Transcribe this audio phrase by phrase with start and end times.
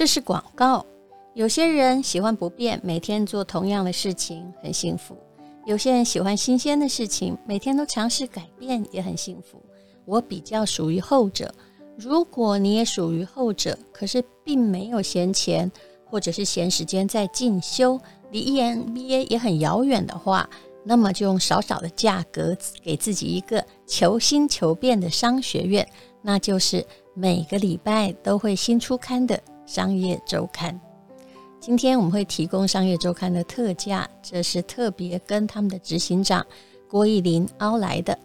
[0.00, 0.86] 这是广告。
[1.34, 5.14] 有些人喜欢不变，每天做同样的事情，很幸福；
[5.66, 9.62] 有些人喜欢新鲜的事情，每天都尝试改变，也很幸福。
[10.06, 11.54] 我比较属于后者。
[11.98, 15.70] 如果你也属于后者，可是并没有闲钱，
[16.06, 20.48] 或者是闲时间在进修，离 EMBA 也很遥远的话，
[20.82, 25.86] 那么就用少少的价格给自己一个求新求变的商学院，
[26.22, 26.82] 那就是
[27.12, 29.38] 每个礼拜都会新出刊的
[29.70, 30.80] 商业周刊。
[31.60, 36.44] 今天我们会提供商业周刊的特价，这是特别跟他们的执行长
[36.88, 38.18] 郭奕霖凹来的。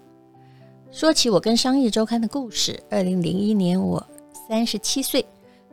[0.90, 4.04] 说起我跟商业周刊的故事，二零零一年我
[4.48, 5.24] 三十七岁，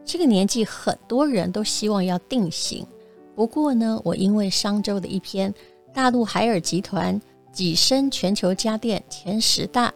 [0.05, 2.87] 这个年纪很多人都希望要定型。
[3.35, 5.55] 不过呢，我因为商周的一篇
[5.95, 7.19] 大陆海尔集团
[7.55, 9.91] 跻身全球家电前十大，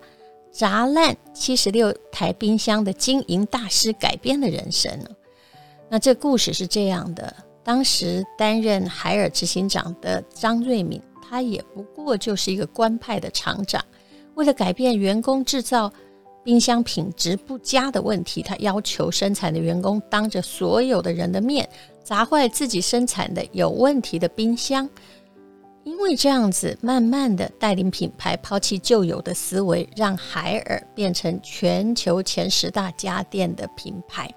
[0.50, 4.98] 砸烂七十六台冰箱的经营大师改变了人生。
[5.88, 13.84] 那这故事是这样的：当时担任海尔执行长的张瑞敏，他也不过就是一个官派的厂长。
[14.34, 15.92] 为了改变员工制造
[16.44, 21.68] 冰箱品质不佳的问题，他要求生产的员工当着所有的人的面
[22.04, 24.88] 砸坏自己生产的有问题的冰箱。
[25.84, 34.28] 因为这样子，慢慢的带领品牌抛弃旧有的思维，让海尔变成全球前十大家电的品牌。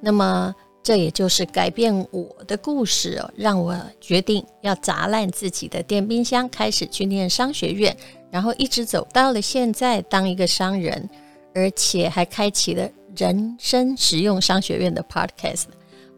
[0.00, 7.94] 那么，这也就是改变我的故事哦，让我决定要砸烂自己的电冰箱，开始去念商学院。
[8.30, 11.08] 然后一直走到了现在，当一个商人，
[11.54, 15.64] 而且还开启了人生实用商学院的 podcast。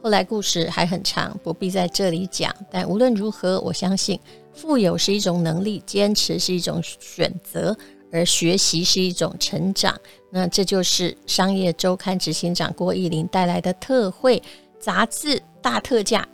[0.02, 2.54] 后来故事还很长，不必在这里讲。
[2.70, 4.18] 但无论如何，我相信
[4.52, 7.76] 富有是一种能力，坚持是一种选择，
[8.12, 9.98] 而学习是一种成长。
[10.30, 14.40] 那这就是商业周刊执行长郭奕霖带来的特惠
[14.78, 16.26] 杂志大特价，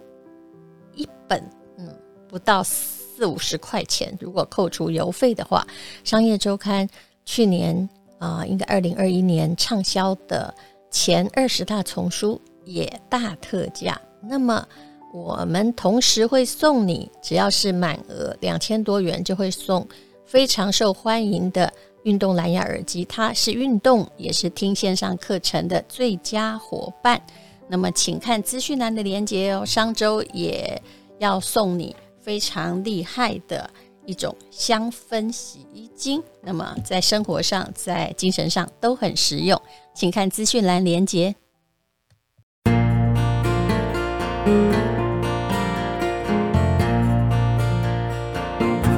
[0.95, 1.43] 一本，
[1.79, 1.89] 嗯，
[2.29, 5.67] 不到四五十块钱，如果扣除邮费的话，
[6.09, 6.87] 《商业周刊》
[7.25, 7.89] 去年
[8.19, 10.53] 啊、应该二零二一年畅销的
[10.91, 14.01] 前二十大丛书也大特价。
[14.21, 14.67] 那么
[15.13, 19.87] 我们同时会送你，只要是满额两千多元，就会送
[20.29, 21.73] 非常受欢迎的
[22.05, 23.05] 运动蓝牙耳机。
[23.07, 27.21] 它是运动也是听线上课程的最佳伙伴。
[27.67, 29.67] 那么请看资讯栏的连接哦。
[29.67, 30.81] 上周也
[31.19, 31.97] 要送你。
[32.21, 33.71] 非常厉害的
[34.05, 39.59] 一种香氛洗衣精，那么在生活上、在精神上都很实用，
[39.95, 41.35] 请看资讯栏连接。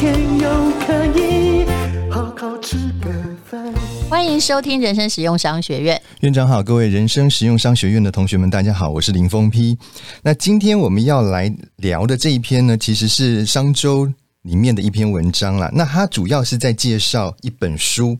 [0.00, 0.48] 天又
[0.86, 1.66] 可以
[2.10, 3.12] 好好吃个
[3.44, 3.70] 饭。
[4.08, 6.00] 欢迎收听人生实用商学院。
[6.20, 9.76] 院长好，各位人生实用商学院的同学们，大家好，我是林峰丕。
[10.22, 15.70] 那今天我们要来聊的这一篇呢，其实是商周里面的一篇文章啦。
[15.74, 18.16] 那它主要是在介绍一本书，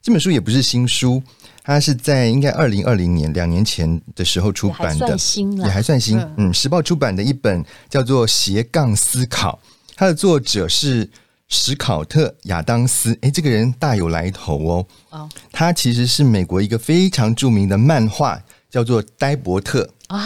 [0.00, 1.20] 这本书也不是新书，
[1.64, 6.24] 它是在应该二零二零年两年前的时候出版的，也还算新，也还算新。
[6.36, 9.58] 嗯，时报出版的一本叫做《斜杠思考》，
[9.96, 11.10] 它的作者是。
[11.54, 14.86] 史考特·亚当斯，哎，这个人大有来头哦。
[15.10, 20.18] 哦，他其实是美国一个非常著名的漫画，叫做呆伯特啊。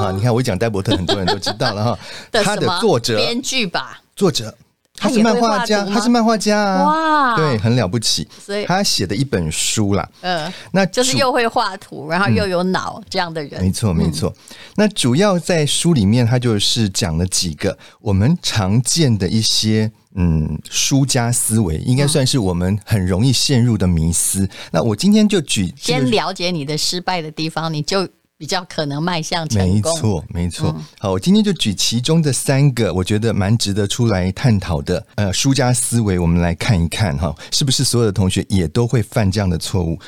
[0.00, 1.98] 啊，你看我一讲呆伯特，很多人都知道了哈。
[2.42, 4.52] 他的作者、编剧吧，作者。
[5.00, 6.84] 他是漫画家，他是漫画家啊！
[6.84, 8.28] 哇，对，很了不起。
[8.38, 13.62] 所以他写的一本书啦，嗯，那就是又会画图，然后又有脑这样的人。
[13.62, 14.32] 没错，没错。
[14.76, 24.46] 那主要在书里面，他就是讲了几个我们常见的一些嗯输家思维，应该算是我们很容易陷入的迷思。
[24.70, 28.06] 那我今天就举先了解你的失败的地方，你就。
[28.40, 29.92] 比较可能迈向成功。
[29.92, 30.74] 没错，没错。
[30.74, 35.06] 嗯、好，我今天就举其中的三个，我觉得蛮值得出来探讨的。
[35.16, 39.98] 呃，输家思维，我们来看一看哈，是不是所有的同学也都会犯这样的错误？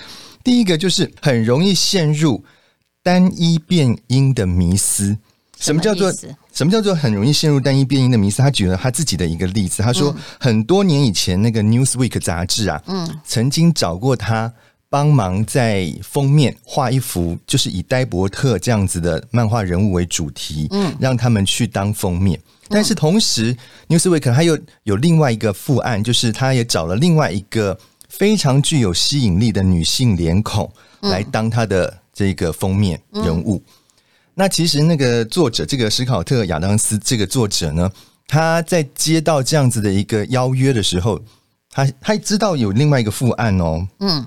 [0.43, 2.43] 第一个就是很容易陷入
[3.02, 5.14] 单一变音的迷思。
[5.58, 6.11] 什么叫做
[6.55, 8.40] 什么叫做很容易陷入单一变音的迷思？
[8.40, 14.50] 他举了他自己的一个例子，他说很多年以前那个 Newsweek 杂志啊，嗯，曾经找过他。
[14.92, 22.38] 帮忙在封面画一幅，就是以呆伯特这样子的漫画人物为主题，嗯，让他们去当封面。
[22.68, 23.56] 但是同时
[23.88, 27.78] ，Newsweek 他又有另外一个副案，就是他也找了另外一个
[28.10, 33.62] 非常具有吸引力的女性脸孔来当他的这个封面人物。
[34.34, 37.90] 那其实那个作者，这个史考特·亚当斯这个作者呢，
[38.28, 41.18] 他在接到这样子的一个邀约的时候，
[41.70, 44.26] 他他知道有另外一个副案哦，嗯，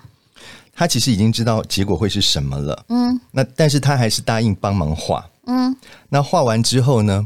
[0.75, 5.75] 他其实已经知道结果会是什么了，嗯，那但是他还是答应帮忙画，嗯，
[6.09, 7.25] 那画完之后呢，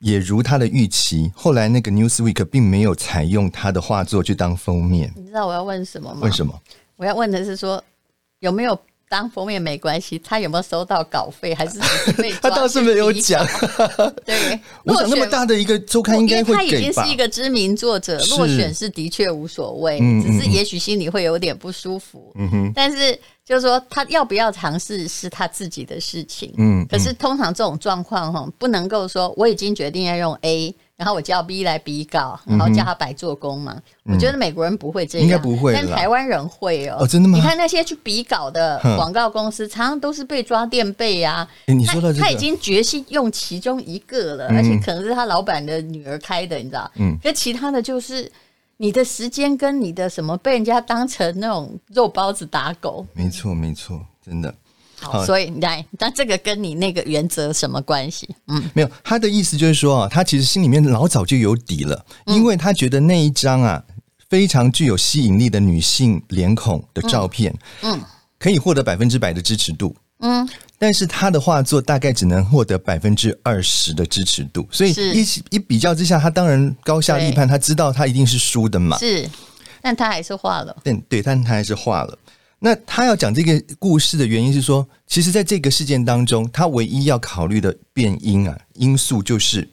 [0.00, 5.10] 也如他的预期，后来那个 Newsweek 并没有采用他的画作去当封面。
[5.16, 6.20] 你知道我要问什么吗？
[6.22, 6.52] 为什么？
[6.96, 7.82] 我要问的是说
[8.40, 8.78] 有没有？
[9.10, 11.52] 当封面没关系，他有没有收到稿费？
[11.52, 11.80] 还是
[12.40, 13.44] 他倒是没有讲。
[14.24, 16.54] 对，我想那么大的一个周刊应该会。
[16.54, 22.32] 他已经是一个知名作者，落选是的确无所谓，嗯、只是也许心里会有点不舒服。
[22.36, 26.54] 嗯哼，但是就是说他要不要尝试是他自己的事情。
[26.58, 30.74] 嗯，可是通常这种状况哈，不能够说我已经决定要用 A。
[30.96, 33.74] 然后我叫 B 来比稿，然后叫他白做工嘛。
[34.04, 36.98] 嗯、我觉得美国人不会这样，应该不会，但台湾人会哦。
[37.00, 37.38] 哦，真的吗？
[37.38, 41.48] 你看那些去比稿的广告公司，常常都是被抓垫背啊。
[41.68, 46.90] 你说的、这个、他已经决心用其中一个了，嗯、而且可能是他老板的女儿开的，你知道？
[46.96, 47.16] 嗯。
[47.24, 48.30] 那其他的就是
[48.82, 53.06] 你的时间跟你的什么被人家当成那种肉包子打狗。
[53.12, 54.54] 没错，没错，真的。
[54.98, 58.26] 好，所以来，那这个跟你那个原则什么关系？
[58.46, 63.84] 嗯，没有，他的意思就是说啊，他其实心里面老早就有底了，因为他觉得那一张啊
[64.30, 68.00] 非常具有吸引力的女性脸孔的照片，嗯，
[68.38, 79.28] 可以获得百分之百的支持度，嗯，但是他的画作大概只能获得百分之二十的支持度，所以一一比较之下，他当然高下立判，他知道他一定是输的嘛，是，
[79.80, 82.18] 但他还是画了，对对，但他还是画了。
[82.62, 89.66] 那他要讲这个故事的原因是说，其实在这个事件当中，他唯一要考虑的变因啊因素就是，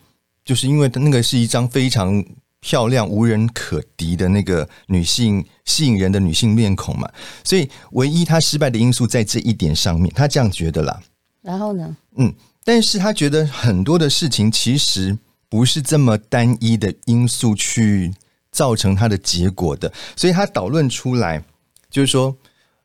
[0.46, 2.24] 就是因为那个是一张非常
[2.60, 7.10] 漂亮、无人可敌的那个女性吸引人的女性面孔嘛，
[7.44, 11.02] 所以唯一他失败的因素在这一点上面，他这样觉得啦。
[11.42, 11.96] 然后呢？
[12.18, 12.34] 嗯，
[12.64, 15.18] 但是他觉得很多的事情其实
[15.50, 18.14] 不是这么单一的因素去
[18.52, 21.44] 造成他的结果的，所以他导论出来
[21.90, 22.36] 就是说。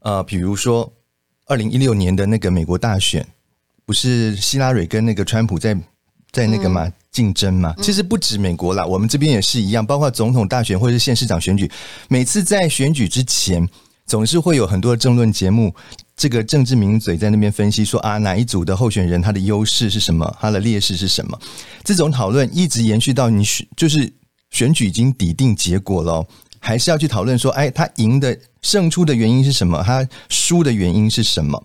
[0.04, 0.92] 呃，比如说，
[1.46, 3.24] 二零一六年的那个美国大选，
[3.84, 5.78] 不是希拉蕊跟那个川普在
[6.32, 7.74] 在那个嘛竞争嘛？
[7.82, 11.70] 其实不止美国啦，我们这边也是一样，包括总统大选或者是县市长选举，
[12.08, 13.68] 每次在选举之前，
[14.06, 15.74] 总是会有很多政论节目，
[16.16, 21.38] 这个政治名嘴在那边分析说啊，哪一组的候选人他的优势是什么，他的劣势是什么？
[21.84, 24.10] 这种讨论一直延续到你选，就是
[24.50, 26.26] 选举已经抵定结果了。
[26.64, 29.82] 还是要去讨论说，哎，他赢的胜出的原因是什么？
[29.84, 31.60] 他输的原因是什么？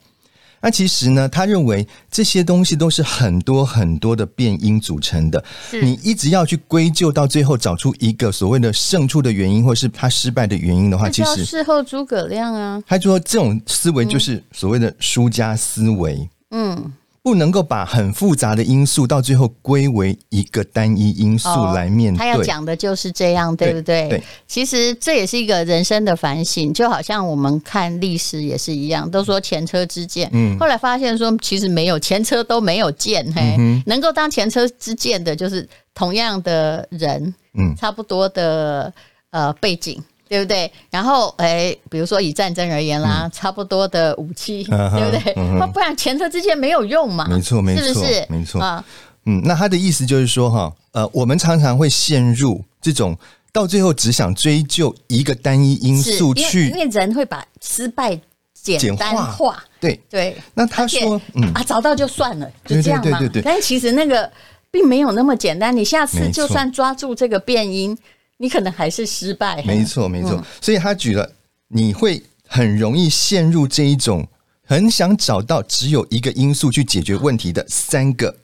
[0.67, 5.41] 那其实呢，他认为这些东西都是很多很多的变因组成的。
[5.71, 16.27] 你一直要去归咎到最后，找出一个所谓的胜出的原因，或是他失败的原因的话，其实事后诸葛亮啊，他说这种思维就是所谓的输家思维。
[16.51, 16.91] 嗯。
[17.27, 22.15] 不能够把很复杂的因素到最后归为一个单一因素来面对。
[22.15, 24.07] 哦，他要讲的就是这样，对不对？
[24.07, 24.23] 对。
[24.47, 38.93] 其实这也是一个人生的反省，就好像我们看历史也是一样，都说前车之鉴，嗯，后来发现说其实没有前车都没有鉴，嘿，嗯，能够当前车之鉴的，就是同样的人，嗯，差不多的
[39.31, 40.01] 呃背景。
[40.27, 40.71] 对不对？
[40.89, 45.33] 然后，哎，比如说以战争而言啦，嗯、差不多的武器，嗯、对不对？
[45.35, 47.27] 那、嗯、不然前车之鉴没有用嘛？
[47.29, 48.25] 没错，没错，是不是？
[48.29, 48.83] 没错啊。
[49.25, 53.17] 嗯，那他的意思就是说，哈，呃，我们常常会陷入这种
[53.51, 58.19] 到最后只想追究一个单一因素去，因为，因为人会把失败
[58.53, 59.31] 简单化。
[59.31, 60.35] 化对对。
[60.53, 63.03] 那他说，嗯啊，找到就算了，就这样嘛。
[63.03, 63.41] 对对对对对。
[63.41, 64.31] 但其实那个
[64.71, 65.75] 并没有那么简单。
[65.75, 67.97] 你下次就算抓住这个变因。
[68.37, 69.63] 你可能还是失败。
[69.63, 70.33] 没错，没错。
[70.33, 71.29] 嗯、所以他举了，
[71.67, 74.27] 你会很容易陷入这一种
[74.63, 78.35] 很想找到只有一个因素去解决问题的三个，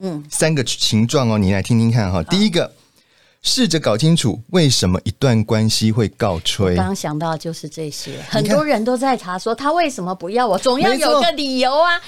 [0.00, 1.38] 嗯，三个情状哦。
[1.38, 2.12] 你来听听看哈。
[2.12, 2.70] 好第一个，
[3.40, 6.76] 试着搞清楚为什么一段关系会告吹。
[6.76, 11.98] 刚刚想到就是这些，很多人都在查说他为什么不要我，总要有个理由啊。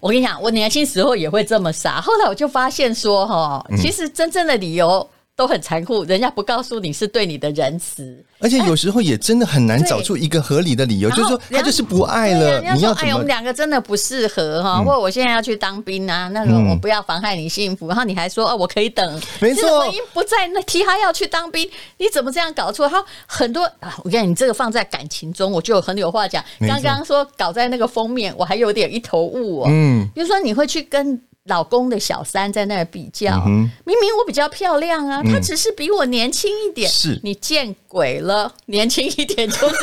[0.00, 5.08] 我跟你讲，我年轻时候也会这么傻，后来我就发现说哈，其实真正的理由。
[5.36, 12.60] 都很残酷，人家不告诉你是对你的仁慈，而且有时候也真的很难找出一个合理的理由，就是说他就是不爱了。
[12.74, 22.88] 你要哎，我们两个真的不适合哈，或者我现在要去当兵啊，那个我不要妨害你幸福，然后你还说哦，我可以等，没错，婚姻不在那提他要去当兵，你怎么这样搞错？
[22.88, 26.44] 他很多啊，我跟你，你这个放在感情中，我就很有话讲。
[26.60, 31.20] 刚刚说搞在那个封面，我还有点一头雾哦，嗯，比如说你会去跟。
[31.44, 36.88] 老公的小三在那儿比较，明明我比较漂亮啊，他只是比我年轻一点。
[36.88, 39.76] 是你见鬼了，年轻一点就是，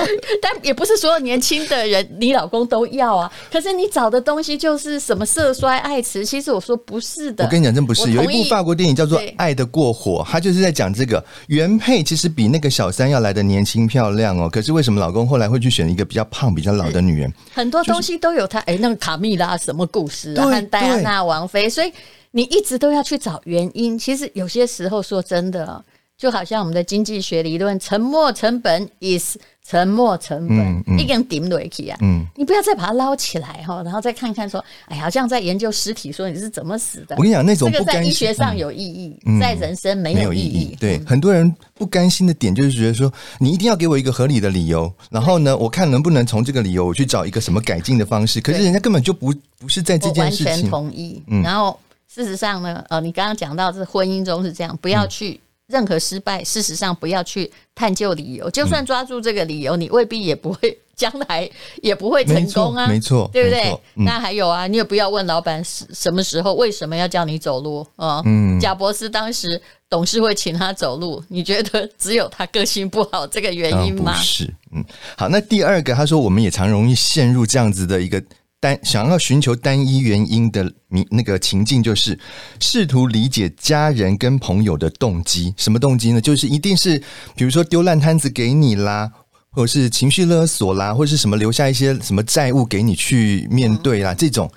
[0.40, 3.30] 但也不是所有年轻的人你老公都要啊。
[3.52, 7.44] 可是你找的东西就是什么色衰爱弛，其实我说不是的。
[7.44, 8.10] 我跟你讲，真不是。
[8.10, 14.48] 有一部法国电影叫做《爱的过火》，他就是在讲这个原配其实比那个小三要来的年轻漂亮哦。
[14.50, 17.30] 可是为什么老公后来会去选一个比较胖、比较老的女人？
[17.52, 18.60] 很多东西都有他。
[18.60, 20.46] 哎，那个卡蜜拉什么故事啊？
[20.46, 21.22] 和戴安娜。
[21.22, 21.92] 王妃，所以
[22.30, 23.98] 你一直都要去找原因。
[23.98, 25.84] 其实有些时候说真的，
[26.18, 31.96] 就好像我们的经济学理论，沉没成本 is 沉没成本，一根顶落去啊。
[32.00, 37.14] 嗯，你不要再把它捞起来哈，然后再看看说，哎呀，好像在研究尸体，说你是怎么死的。
[37.16, 40.76] 我跟你讲，那种不甘心，在医学上有意义，嗯、在人生没有意义。
[40.80, 48.40] 对，嗯、很多人不甘心的点就是觉得说，你一定要给我一个合理的理由，然后呢，我看能不能从这个理由我去找一个什么改进的方式。
[48.40, 50.46] 可是人家根本就不不是在这件事情。
[50.46, 51.22] 完全同意。
[51.28, 51.78] 嗯、然后
[52.12, 55.38] 事实上呢，呃，你刚刚讲到这婚姻中是这样，不要去。
[55.68, 58.50] 任何失败，事实上不要去探究理由。
[58.50, 61.48] 就算抓住这个理由，嗯、你未必也不会将来
[61.82, 63.70] 也不会成功啊，没错，对不对？
[63.96, 68.22] 嗯、那还有啊，你也不要问老板什什么时候为什么要叫你走路啊？
[68.24, 69.60] 嗯，贾伯斯当时
[69.90, 74.14] 董事会请他走路，你觉得只有他个性不好这个原因吗？
[74.14, 74.82] 是，嗯，
[75.16, 78.22] 好，那第二个，他说我们也常容易陷入这样子的一个。
[78.60, 80.72] 单想要寻求单一原因的
[81.10, 82.18] 那个情境，就是
[82.60, 85.54] 试图理解家人跟朋友的动机。
[85.56, 86.20] 什么动机呢？
[86.20, 86.98] 就是一定是，
[87.36, 89.08] 比如说丢烂摊子给你啦，
[89.50, 94.12] 或者是情绪勒索啦，或者是什么留下一些什么债务给你去面对啦。
[94.12, 94.50] 嗯、这种，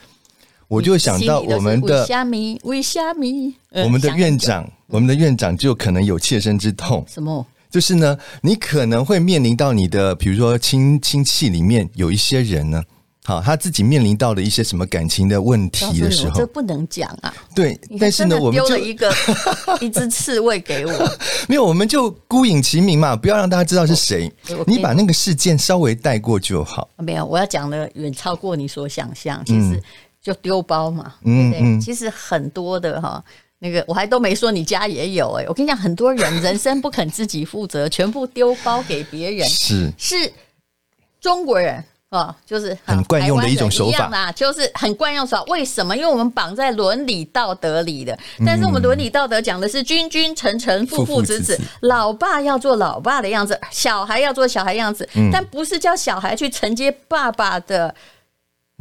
[0.68, 7.06] 我就想到我们的虾米，为虾米，我们的院长，我们的院长就可能有切身之痛。
[7.08, 7.46] 什么？
[7.70, 12.82] 就是呢，你可能会面临到你的，比如说亲亲戚里面有一些人呢。
[13.24, 17.32] 好，他自己面临到的一些什么感情的问题的时候，这不能讲啊。
[17.54, 19.14] 对，但是呢，我们丢了一个
[19.80, 24.32] 一只刺猬给我， 没有，我们就孤影其名嘛，不要让大家知道是谁。
[24.66, 26.90] 你把那个事件稍微带过就好。
[26.98, 29.46] 没有，我要讲的远超过你所想象。
[29.46, 29.80] 其实
[30.20, 31.80] 就丢包嘛，嗯、对不对？
[31.80, 33.24] 其实很多的哈，
[33.60, 35.48] 那个我还都没说，你家也有哎、欸。
[35.48, 40.34] 我跟你讲，很多人人生不肯自己负责，全部丢包给别人， 是是
[41.20, 41.84] 中国人。
[42.12, 45.44] 哦，就是很惯用的一种手法啦，就是很惯用手法。
[45.44, 45.96] 为什么？
[45.96, 57.96] 因为我们绑在伦理道德里的，但是我们伦理道德讲的是君君臣臣父父子子，老爸要做老爸的样子，小孩要做小孩样子，但不是叫小孩去承接爸爸的。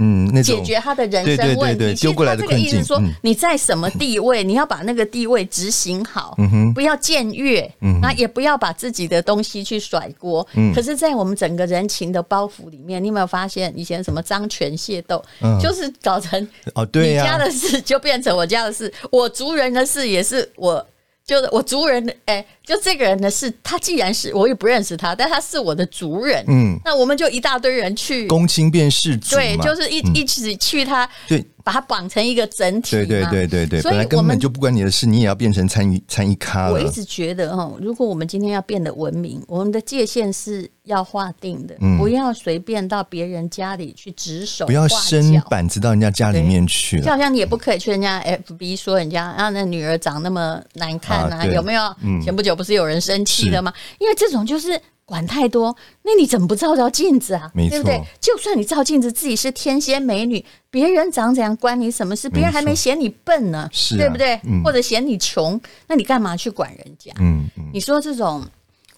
[0.02, 2.64] 嗯，那解决他的人生问题，丢过来的困境。
[2.64, 6.34] 其实他这个意思说，你在什么地位，你要把那个地位执行好，
[6.74, 10.42] 不要僭越，那也不要把自己的东西去甩锅。
[10.74, 15.22] 可是，在我们整个人情的包袱里面，你有没有发现，以前什么张权械斗，
[15.60, 20.84] 就是搞成哦，对，你家的事就变成我家的事，我族人的事也是我。
[21.30, 31.44] 就是我族人，哎、欸，就这个人呢，是他既然是我也不认识他，但他是我的族人，嗯，那我们就一大堆人去公亲变世族，对，就是一、嗯、一起去他，对。
[31.62, 36.72] 把它绑成一个整体，对对对对对，本来根本就不关你的事，你也要变成参与参与咖了。
[36.72, 47.00] 我一直觉得哈，如果我们今天要变得文明，我们的界限是要划定的，不要随便到别人家里去指手，不要伸板子到人家家里面去。
[47.00, 51.82] 就好像你也不可以去人家 FB 说人家啊，那女儿长那么难看啊，有没有？
[52.22, 53.72] 前不久不是有人生气了吗？
[53.98, 54.80] 因为这种就是。
[55.10, 57.50] 管太多，那你怎么不照照镜子啊？
[57.52, 58.00] 没错，对不对？
[58.20, 62.30] 就算你照镜子，自己是天仙美女，别人长怎样关你什么事？
[62.30, 64.40] 别人还没嫌你笨呢，是对不对？
[64.64, 67.10] 或者嫌你穷，那你干嘛去管人家？
[67.18, 67.64] 嗯嗯。
[67.72, 68.46] 你说这种，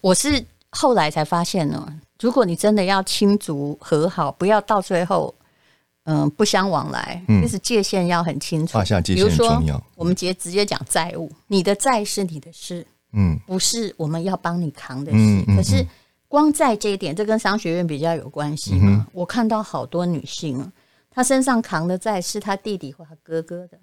[0.01, 1.91] 我是后来才发现呢。
[2.21, 5.33] 如果你真的要亲族和好，不要到最后，
[6.05, 8.77] 嗯，不相往来，就是界限要很清楚。
[8.77, 9.83] 画下界限很重要。
[9.95, 15.83] 我们直接直接讲债务，你的债是你的事，嗯，不是我们要帮你扛的事，可是。
[16.33, 18.87] 光在这一点，这跟商学院比较有关系嘛？
[18.87, 20.71] 嗯、我看到好多女性，
[21.11, 23.77] 她身上扛的债是她弟弟或她哥哥的，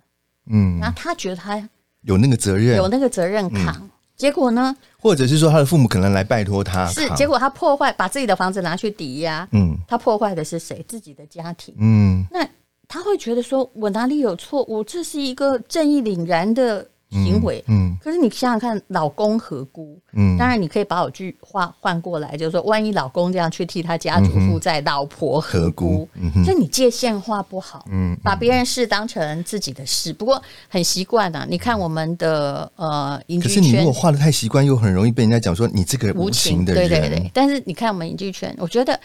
[0.51, 1.69] 嗯，然后她觉得她
[2.03, 4.77] 有那个责任，有那个责任扛，嗯、结果呢？
[4.99, 10.85] 或者是说她的父母可能来拜托她，是结果她破坏，把自己的房子拿去抵押，嗯，她破坏的是谁？
[10.89, 12.45] 自己的家庭，嗯，那
[12.89, 14.65] 他会觉得说，我哪里有错？
[14.65, 19.99] 我这是一个正义凛然的行为，嗯，可是你想想看，老公何辜？
[20.13, 26.09] 嗯，当然你可以把我句话换过来，就是说，万一老公这样去替他家族负债，老婆何辜？
[26.45, 30.13] 所以你界限画不好，嗯，把别人事当成自己的事。
[30.13, 36.89] 不过很习惯啊，你看我们的呃，可是你如果画的太习惯，又很容易被人家讲说你这个无情的人。
[36.89, 37.31] 对对对。
[37.35, 38.99] 但是你看我们影剧圈，我觉得。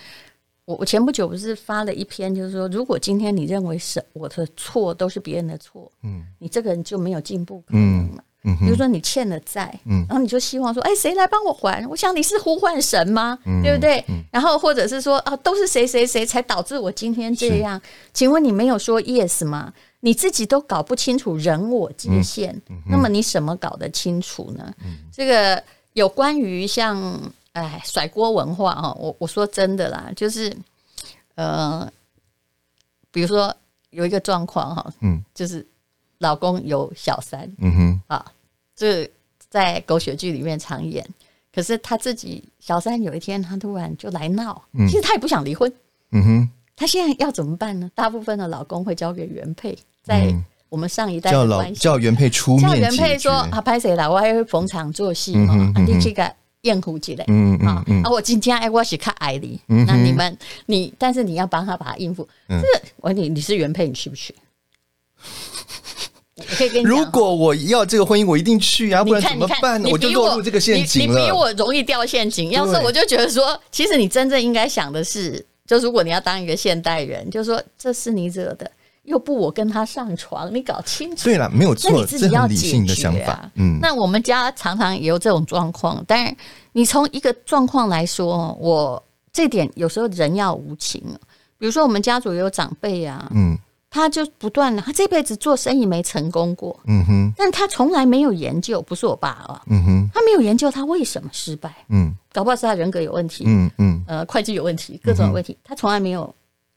[0.66, 8.24] 我我前不久不是发了一篇，就是说，如果今天你认为是我的错都是别人的错，嗯，你这个人就没有进步可能了。
[8.48, 11.86] 嗯，比如说你欠了债，嗯，然后你就希望说，哎，谁来帮我还？
[11.88, 13.38] 我想你是呼唤神吗？
[13.46, 14.04] 嗯，对不对？
[14.08, 17.80] 嗯，然后或者是说，啊，都是谁谁谁才导致我今天这样？
[18.12, 19.72] 请问你没有说 yes 吗？
[20.00, 24.74] 你自己都搞不清楚人我界限，那么你什么搞得清楚呢？
[25.12, 27.32] 这个有关于像。
[27.56, 30.54] 哎，甩锅文化哈，我我说真的啦，就是，
[31.36, 31.90] 呃，
[33.12, 33.56] 比如说
[33.92, 35.66] 有一个状况哈，嗯，就是
[36.18, 38.26] 老公有小三，嗯哼，啊，
[38.76, 39.10] 这
[39.50, 41.02] 在狗血剧里面常演，
[41.54, 45.72] 可是他自己小三有一天他突然就来闹，其实他也不想离婚，
[46.12, 47.90] 嗯哼，他现在要怎么办呢？
[47.96, 50.30] 大部分的老公会交给原配，在
[50.68, 54.12] 我们上一代叫老叫原配出面，叫原配说啊，拍谁了？
[54.12, 56.30] 我还会逢场作戏嘛，啊，你这个。
[56.66, 62.28] 厌苦之类，嗯嗯嗯，啊，我今天哎，我是看爱你，那你们你，但是你要帮他把他应付。
[62.50, 62.56] 这
[62.98, 64.36] 我问你，你是原配，你去不去？
[66.58, 69.82] 可以跟你讲，如果我要这个婚姻，我一定去啊，不然怎么办？
[69.86, 71.20] 我就落入这个陷阱了。
[71.20, 72.50] 你比我容易掉陷阱。
[72.52, 78.70] 要是我就觉得说，其实你真正应该想的是，就如果你要当一个现代人，就是说这是你惹的。
[79.06, 81.24] 又不我跟他上床，你搞清楚。
[81.24, 83.50] 对了，没有错，那你自己要理性的想法。
[83.56, 86.36] 嗯，那我们家常常也有这种状况，但是
[86.74, 91.02] 你从一个状况来说，我这点有时候人要无情。
[91.58, 93.58] 比如说我们家族有长辈啊，嗯，
[93.90, 106.34] 他就不断的，他这辈子做生意没成功过，嗯哼，但他从来没有研究，不是我爸啊，嗯哼，他没有研究他为什么失败，嗯，搞不好是他人格有问题，嗯嗯，呃，会计有问题，各种问题，他从来没有。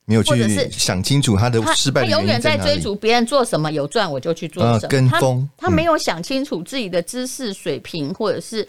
[0.08, 5.46] 没有去想清楚他的失败永远在追逐别人做什么有赚我就去做什么，跟风。
[5.54, 8.66] 他没有想清楚自己的知识水平或者是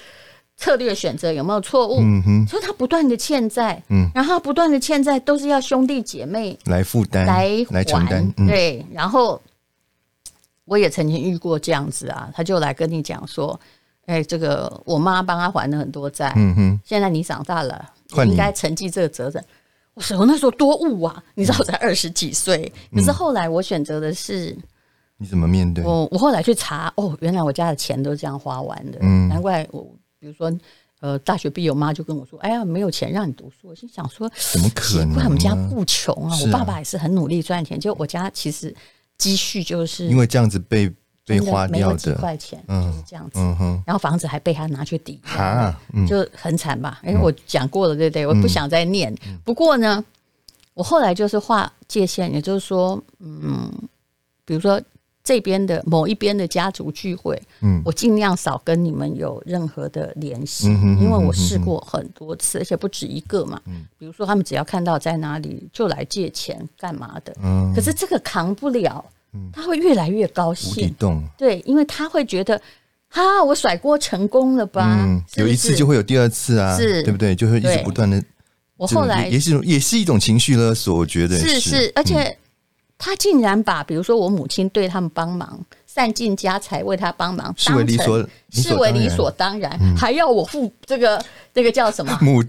[0.58, 2.02] 策略选择有没有错误。
[2.02, 8.30] 嗯哼，所以他不断的欠债，嗯，然后不断的欠债都是要兄弟姐妹来负担来来承担。
[8.46, 9.42] 对，然后
[10.66, 13.58] 我也曾经遇过这样子啊，他就来跟你讲说，
[14.08, 17.90] 哎，这个我妈帮他还了很多债，嗯哼，现在你长大了，
[18.26, 19.42] 你应该承继这个责任。
[20.18, 21.24] 我那时候多悟啊！
[21.36, 24.58] 你知道我才二十几岁，可是后来我选择的是
[25.18, 25.84] 你怎么面对？
[25.84, 29.00] 我我后来去查，哦，原来我家的钱都是这样花完的。
[29.02, 29.84] 嗯，难怪我
[30.20, 30.52] 比如说
[31.00, 35.24] 呃，大学毕业，我妈就跟我说：“哎呀，没有钱让你读书。”我心想说：“怎么可能？
[35.24, 36.38] 我们家不穷啊！
[36.42, 38.76] 我爸爸也是很努力赚钱，就我家其实
[39.18, 40.92] 积蓄就是因为这样子被。
[41.30, 43.40] 被花掉的几块钱，就是这样子。
[43.86, 45.74] 然后房子还被他拿去抵押，
[46.08, 47.00] 就很惨吧？
[47.06, 48.26] 因为我讲过了，对不对？
[48.26, 49.16] 我不想再念。
[49.46, 50.04] 不过呢，
[50.74, 53.72] 我后来就是划界限，也就是说，嗯，
[54.44, 54.82] 比如说
[55.24, 63.62] 这边的某一边的家族聚会，嗯，我尽量少跟你们有任何的联系，因为我试过很多次，而且不止一个嘛。
[63.98, 67.34] 比如说他们只要看到在哪里就来借钱干嘛的，
[67.76, 69.06] 可是这个扛不了。
[69.54, 70.94] 他会越来越高兴，
[71.38, 72.60] 对，因为他会觉得，
[73.10, 75.06] 哈，我甩锅成功了吧？
[75.36, 77.36] 有一次就会有第二次啊，是，对不对？
[77.36, 78.24] 就会一直不断的。
[78.78, 82.38] 我后来也是也是一种情绪勒索，我觉得是是，而且
[82.98, 85.64] 他竟然把，比如说我母亲对他们帮忙。
[85.92, 91.20] 散尽家财为他帮忙，视为理所视为理所当然，还要我付这个
[91.52, 92.44] 这个叫什么母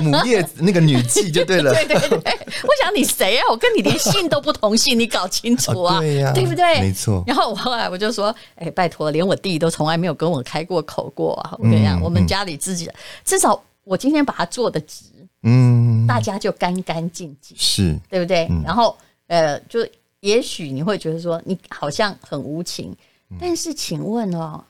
[0.00, 1.74] 母业那个女婿就对了。
[1.76, 3.44] 对对对，我想你谁啊？
[3.50, 6.80] 我跟你连姓都不同姓，你搞清楚啊，对呀，对不对？
[6.80, 7.22] 没错。
[7.26, 11.54] 然后我后来我就说，哎，拜托，连我弟都从来没有跟我开过口过啊！
[11.58, 12.90] 我跟你讲，我们家里自己
[13.26, 15.04] 至少我今天把他做的直，
[15.42, 18.48] 嗯，大家就干干净净，是对不对？
[18.64, 19.86] 然后呃，就。
[20.20, 22.94] 也许你会觉得说你好像很无情，
[23.40, 24.62] 但是请问哦，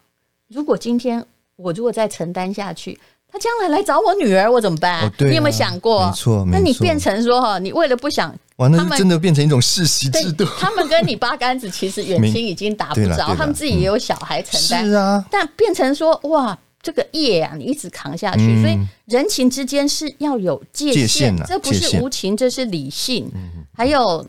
[0.48, 1.24] 如果今天
[1.56, 5.02] 我如果再承担下去，他将来来找我女儿，我怎么办？
[5.02, 6.06] 哦对啊、你有没有想过？
[6.06, 10.44] 没错，那你变成说哈，你为了不想，哇，那真的变成一种世袭制度。
[10.58, 15.24] 他们跟你八竿子其实远亲已经打不着，他们自己也有小孩承担，是啊。
[15.30, 23.28] 但变成说哇，这个业啊，你一直扛下去，嗯、所以人情之间是要有界限，界限啊、这不是无情，这是理性。
[23.34, 24.24] 嗯、还有。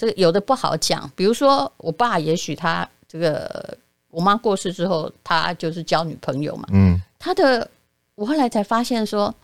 [0.00, 3.76] 这个有的不好讲，比如说我爸，也许他这个
[4.08, 6.66] 我妈过世之后，他就是交女朋友嘛。
[6.72, 7.70] 嗯，他的
[8.14, 9.34] 我后来才发现说，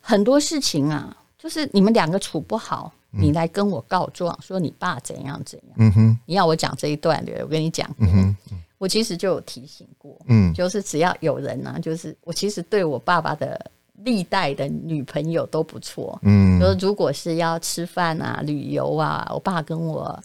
[0.00, 5.74] 很多事情啊，就是你们两个处不好，你来跟我告状说你爸怎样怎样。
[5.78, 7.90] 嗯哼，你要我讲这一段对，我跟你讲。
[7.98, 8.36] 嗯哼，
[8.78, 13.60] 我其实就有提醒过，嗯，就是只要有人呢、啊，就是我其实对我爸爸的
[14.04, 20.22] 历代的女朋友都不错，嗯，就是如果是要吃饭啊、旅游啊，我爸跟我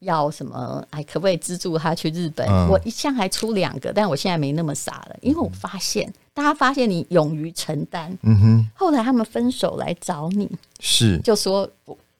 [0.00, 2.46] 要什么，哎，可不可以资助他去日本？
[2.48, 11.68] 嗯我一向还出两个，但我现在没那么傻了，因为我发现大家发现你勇于承担，嗯哼，后来他们分手来找你，是就说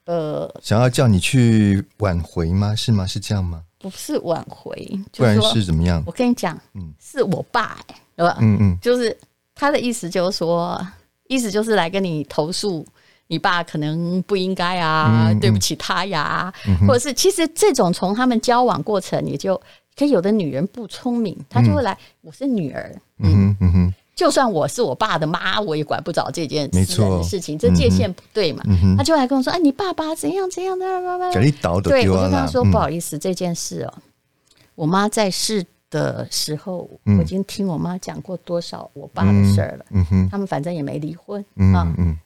[0.07, 2.75] 呃，想要叫你去挽回吗？
[2.75, 3.07] 是吗？
[3.07, 3.63] 是这样吗？
[3.79, 6.03] 不是挽回，不然是怎么样？
[6.07, 8.39] 我跟你讲，嗯是我爸、欸，对吧？
[8.41, 9.15] 嗯嗯就是
[9.55, 10.81] 他的意思，就是说，
[11.29, 12.85] 意思就是来跟你投诉，
[13.29, 19.61] 你爸可能不应该啊，对不起他呀，嗯或者是其实这种从他们交往过程，你就
[19.97, 23.73] 可以有的女人不聪明，她就会来，我是女儿，嗯哼嗯。
[23.73, 23.95] 哼。
[24.17, 28.63] 就算我是我爸的妈，我也管不着这件没私人的事情，这界限不对嘛。
[28.69, 28.97] 嗯哼。
[28.97, 30.87] 他就来跟我说：“哎，你爸爸怎样怎样的。”
[31.35, 33.93] 给你倒的对，我就跟他说：“嗯不好意思，这件事哦，
[34.77, 39.87] 我妈在世的时候，嗯我已经听我妈讲过多少我爸的事儿了。
[39.91, 41.95] 嗯哼他们反正也没离婚嗯啊。
[41.97, 42.19] 嗯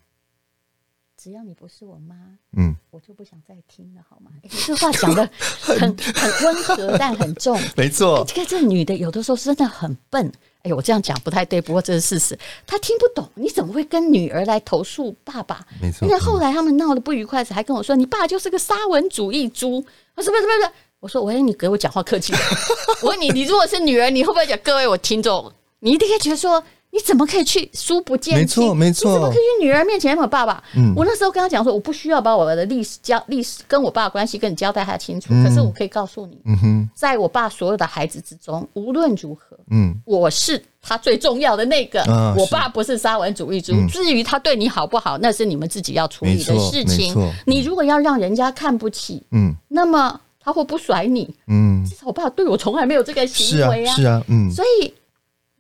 [1.20, 2.14] 只要你不是我妈，
[2.52, 4.30] 嗯，我就不想再听了，好吗？
[4.44, 5.28] 哎 这话讲的
[5.60, 5.76] 很
[6.14, 7.60] 很温和，但很重。
[7.76, 10.32] 没错，这个这女的有的时候真的很笨。
[10.62, 12.38] 哎呦，我这样讲不太对，不过这是事实。
[12.64, 15.66] 她听不懂，你怎么会跟女儿来投诉爸爸？
[15.82, 22.32] 没错因为后来他们闹得不愉快时，还跟我说：“你爸就是个沙文主义猪。”我说：“不是不是不是。”我说：“喂，你给我讲话客气。
[23.02, 24.58] 我问你，你如果是女儿，你会不会讲？
[24.62, 26.62] 各位我听众，你一定会觉得说。
[26.90, 28.64] 你怎么可以去书不见亲？
[28.64, 29.10] 没错，没错。
[29.10, 30.64] 你怎么可以去女儿面前问爸爸？
[30.74, 42.00] 嗯，我那时候跟他讲说，我不需要把我的历史交历史跟我爸的关系跟你交代太清楚，嗯、可是我可以告诉你，嗯哼，在我爸所有的孩子之中，无论如何，嗯，我是他最重要的那个。
[42.04, 47.14] 啊、我爸不是沙文主义者，嗯、至于他对你好不好，那是你们自己要处理的事情。
[47.44, 54.92] 你如果要让人家看不起，嗯，那么他会不甩你，嗯，至少我爸对我从来没有这个行为啊，是啊，是啊，嗯，所以。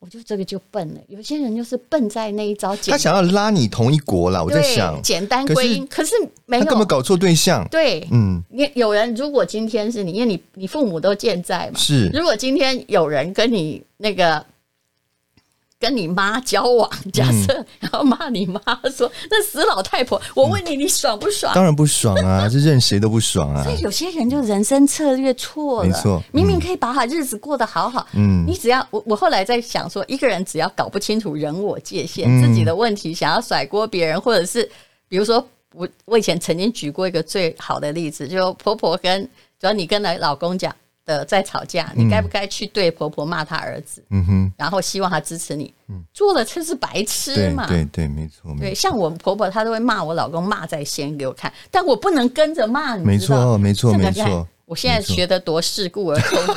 [0.00, 2.74] 我就这个就笨了，有些人就是笨在那一招。
[2.86, 6.14] 他想要拉你同一国啦，我在想简单归因，可是
[6.46, 7.66] 没有，他根本搞错对象。
[7.68, 12.08] 对，嗯，你有人如果今天是你，因为你你父母都健在嘛，是。
[12.14, 14.46] 如果今天有人跟你那个。
[15.80, 18.60] 跟你妈交往，假设、嗯、然后骂你妈
[18.90, 21.54] 说：“那死老太婆。”我问你，你爽不爽？
[21.54, 22.48] 当然不爽啊！
[22.50, 23.62] 这任谁都不爽啊！
[23.62, 34.68] 所以有些人就人生策略错了，没错，明明可以把好日子过得好好，嗯，你只要我我后来在想说，一个人只要搞不清楚人我界限，嗯、自己的问题想要甩锅别人，或者是
[35.08, 39.22] 比如说我我以前曾经举过一个最好的例子，就婆婆跟
[39.60, 40.74] 主要你跟老公讲。
[41.08, 44.04] 的在吵架，你该不该去对婆婆骂她儿子？
[44.10, 45.72] 嗯哼，然后希望她支持你。
[45.88, 47.66] 嗯，做了这是白痴嘛？
[47.66, 48.54] 对对对，没错。
[48.60, 53.04] 对，像我婆婆，她都会骂我老公，骂在先给我看，但我不能跟着骂你。
[53.04, 54.46] 没错，没错， 没错。
[54.68, 56.56] 我现在学得多世故而聪明，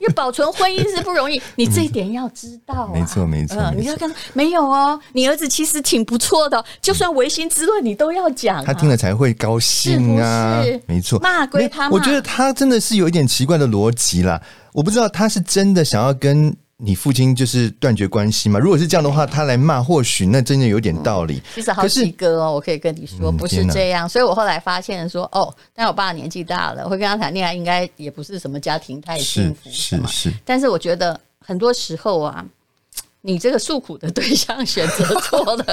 [0.00, 2.90] 因为保存婚姻是不容易， 你这一点要知道啊。
[2.92, 3.72] 没错，没错。
[3.76, 8.64] 你要跟没有哦，你儿子其实挺不错的，就算违心之论，你都要讲。
[8.64, 11.20] 他听了才会高兴啊，没错。
[11.20, 14.42] 骂归他骂，我觉得他真的是有一点奇怪的逻辑啦。
[14.72, 16.52] 我不知道他是真的想要跟
[16.84, 18.58] 你父亲就是断绝关系嘛？
[18.58, 21.40] 如果是这样的话，他来骂，或许那真的有点道理。
[21.54, 24.08] 其实好几个哦，我可以跟你说，不是这样。
[24.08, 30.32] 所以我后来发现说，哦，但我爸年纪大了，会跟他谈恋爱，应该也不是什么家庭太幸福，是是是。
[30.44, 32.44] 但是我觉得很多时候啊，
[33.24, 35.64] 你这个诉苦的对象选择错了，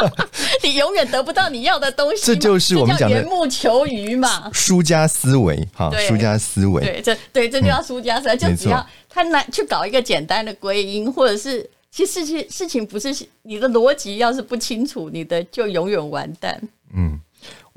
[0.62, 2.26] 你永远得不到你要的东西。
[2.26, 6.82] 这就是我们讲的缘木求鱼嘛，输家思维哈，输家思维。
[6.82, 8.86] 对，这对这就叫输家思维，就只要。
[9.12, 13.08] 他难去搞一个简单的归因，或者是其实事情事情不是
[13.42, 16.60] 你的逻辑，要是不清楚，你的就永远完蛋。
[16.94, 17.18] 嗯，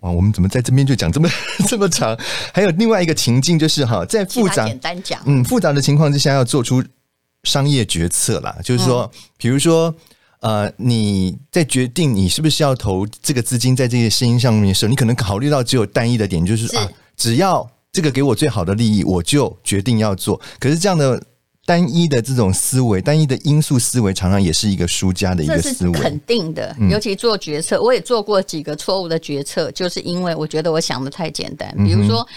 [0.02, 1.28] 哇，我们怎么在这边就讲这么
[1.68, 2.16] 这么长？
[2.54, 6.84] 还有另外一个情境就是哈，在复杂简单讲，嗯，复杂的情况之下要做出
[7.44, 9.94] 商业决策啦，就是说，嗯、比如说
[10.40, 17.70] 呃，你在决定你是不是要投这个资金在这些声音上面的时候，你可能考虑到只有单一的点，就是，是啊，只要。
[17.96, 20.42] 这个给我最好的利益，我就决定要做。
[20.60, 21.24] 可是这样的
[21.64, 26.00] 单一的这种思维，单一的因素思维，常常也是一个输家的一个思维。
[26.00, 31.72] 肯定的，尤其做决策，我也做过几个错误的决策，就是因为我觉得我想的太简单。
[31.86, 32.28] 比如说，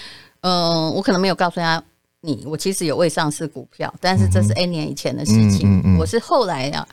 [0.43, 1.83] 嗯，我可能没有告诉他
[2.27, 5.97] 你，我其实有未上市股票，但是这是 N 年以前的事情。
[5.97, 6.89] 我是后来啊，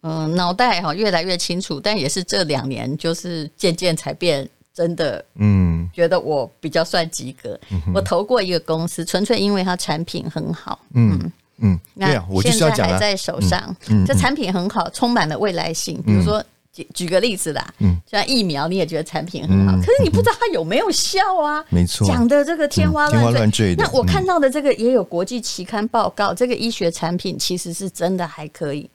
[0.00, 4.48] 嗯，脑袋哈越来越清楚，但也是这两年，就是渐渐才变。
[4.72, 7.58] 真的，嗯，觉得我比较算及格。
[7.70, 10.78] 嗯、我投过一个公司，纯粹因为它产品很好。
[10.94, 12.06] 嗯嗯，那
[12.40, 13.76] 现在还在手上。
[14.06, 16.00] 这产品很好，充满了未来性。
[16.02, 21.64] 比如说举举个例子啦，嗯，像疫苗，你也觉得产品很好，嗯、可是你不知道它有没有效啊？
[21.68, 23.74] 没错，讲的这个天花乱坠、嗯、天花乱坠。
[23.76, 28.88] 那我看到的这个也有国际期刊报告，嗯、这个医学产品其实是真的还可以。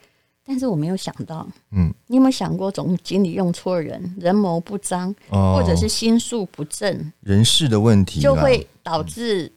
[0.48, 9.52] 但是我没有想到，嗯，你有没有想过总经理用错人，人谋不臧，哦、或者是心术不正，人事的问题，就会导致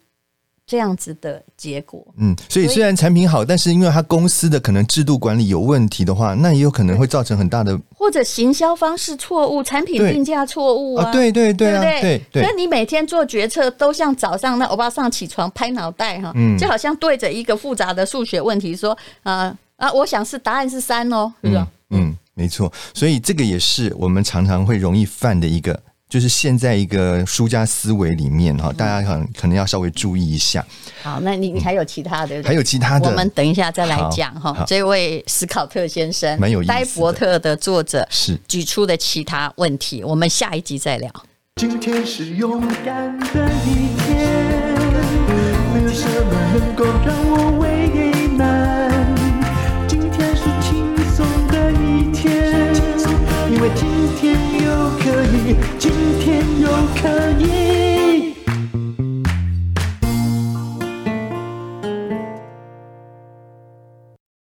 [0.69, 2.07] 这样子的结果。
[2.19, 12.01] 嗯，所以虽然产品好，但是因为他公司的可能制度管理有问题的话，那也有可能会造成很大的，或者行销方式错误，产品定价错误啊，对对对，对不对？
[12.03, 12.43] 对对。
[12.43, 19.49] 那你每天做决策都像早上那欧巴桑起床拍脑袋哈，嗯，就好像对着一个复杂的数学问题说啊。
[19.49, 21.65] 呃啊，我想是答案是三哦，是吧？
[21.91, 30.65] 嗯，没错，所以这个也是我们常常会容易犯的一个，就是现在一个输家思维里面哈，大家可能可能要稍微注意一下。
[31.03, 32.43] 好，那你你还有其他的？
[32.43, 34.65] 还有其他的，我们等一下再来讲哈。
[34.67, 41.13] 这位斯考特先生，蛮有意思，呆伯特的作者是举出的其他问题，我们下一集再聊。
[41.57, 44.17] 今天是勇敢的一天，
[45.75, 47.67] 没有什么能够让我为
[48.39, 48.89] 难。
[49.87, 52.73] 今天是轻松的一天
[53.51, 54.58] 因为今天又
[54.99, 56.69] 可以，今天又
[57.01, 57.09] 可
[57.41, 57.88] 以。